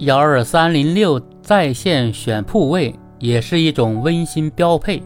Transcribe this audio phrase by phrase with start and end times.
[0.00, 5.02] 幺二三零六在线选铺位也是一种温馨标配。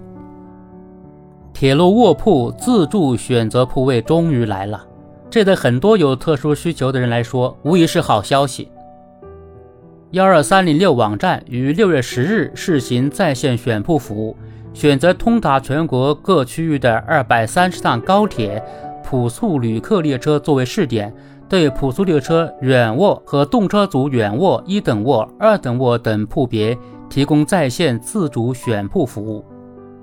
[1.53, 4.85] 铁路卧铺自助选择铺位终于来了，
[5.31, 8.69] 这对很多有特殊需求的人来说无疑是好消息。
[10.11, 14.37] 幺二三零六网站于六月十日试行在线选铺服务，
[14.75, 18.61] 选择通达全国各区域的二百三十趟高铁
[19.11, 21.13] 普速旅客列车作为试点。
[21.49, 26.79] 对普速列车软卧和动车组软卧、一等卧、二等卧等铺别
[27.09, 29.45] 提供在线自主选铺服务，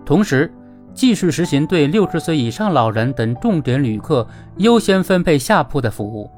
[0.06, 0.54] 同时
[0.94, 6.30] 继续实行对六十岁以上老人等重点旅客优先分配下铺的服务。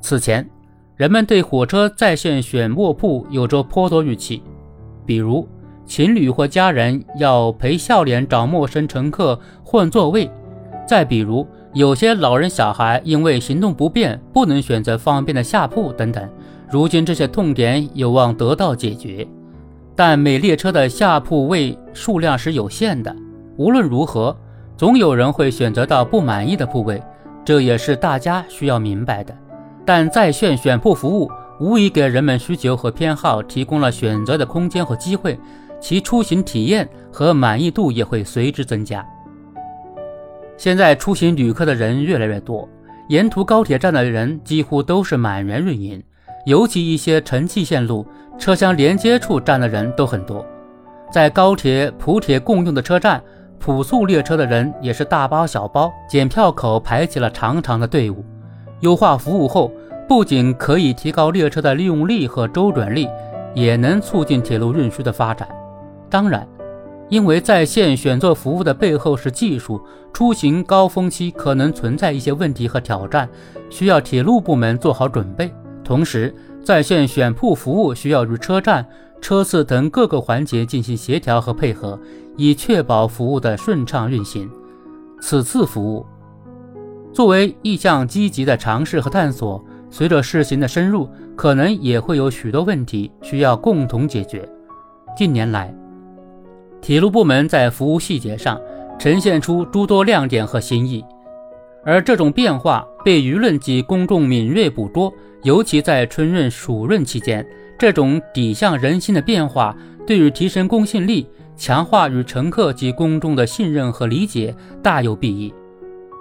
[0.00, 0.44] 此前，
[0.96, 4.42] 人们对火车在线选卧铺有着颇多预期，
[5.06, 5.48] 比如
[5.86, 10.28] 情侣或家人要陪笑脸找陌生乘客换座位，
[10.88, 11.46] 再比如。
[11.72, 16.28] 有些老人、小孩因为行动不便，不能选择方便的下铺等等。
[16.68, 19.26] 如今这些痛点有望得到解决，
[19.94, 23.14] 但每列车的下铺位数量是有限的。
[23.56, 24.36] 无论如何，
[24.76, 27.00] 总有人会选择到不满意的铺位，
[27.44, 29.32] 这也是大家需要明白的。
[29.84, 35.38] 但在线选铺服务无疑给人们需求和偏好提供了选择的空间和机会，
[35.80, 39.06] 其出行体验和满意度也会随之增加。
[40.60, 42.68] 现在出行旅客的人越来越多，
[43.08, 46.02] 沿途高铁站的人几乎都是满员运营，
[46.44, 48.06] 尤其一些城际线路
[48.38, 50.44] 车厢连接处站的人都很多。
[51.10, 53.22] 在高铁、普铁共用的车站，
[53.58, 58.22] 普速列车的人也是大包小包，检票口排起了长长的队伍。
[58.80, 59.72] 优化服务后，
[60.06, 63.08] 不仅可以提高列车的利用率和周转率，
[63.54, 65.48] 也能促进铁路运输的发展。
[66.10, 66.46] 当然。
[67.10, 69.80] 因为在线选座服务的背后是技术，
[70.12, 73.28] 出行高峰期可能存在一些问题和挑战，
[73.68, 75.52] 需要铁路部门做好准备。
[75.84, 76.32] 同时，
[76.64, 78.86] 在线选铺服务需要与车站、
[79.20, 81.98] 车次等各个环节进行协调和配合，
[82.36, 84.48] 以确保服务的顺畅运行。
[85.20, 86.06] 此次服务
[87.12, 94.48] 作为一项积极的尝试和探索，随着试行的深入，可能也会有许多问题需要共同解决。
[95.16, 95.74] 近年来，
[96.80, 98.60] 铁路部门在服务细节上
[98.98, 101.04] 呈现出诸多亮点和新意，
[101.84, 105.12] 而这种变化被舆论及公众敏锐捕捉。
[105.42, 107.46] 尤其在春运、暑运期间，
[107.78, 109.74] 这种底向人心的变化，
[110.06, 111.26] 对于提升公信力、
[111.56, 115.52] 强化与乘客及公众的信任和理解大有裨益。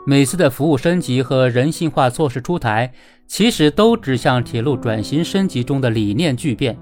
[0.06, 2.90] 每次的服务升级和人性化措施出台，
[3.28, 6.78] 其实都指向铁路转型升级中的理念巨变。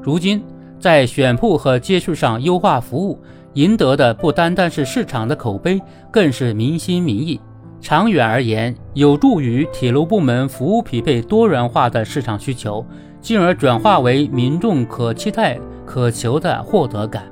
[0.00, 0.40] 如今。
[0.80, 3.20] 在选铺和接触上优化服务，
[3.52, 5.80] 赢得的不单单是市场的口碑，
[6.10, 7.38] 更是民心民意。
[7.82, 12.84] 长远而言，有助于铁路部门服务匹配多元化的市场需求，
[13.20, 17.24] 进而转化为民众可期待、可求的获得感。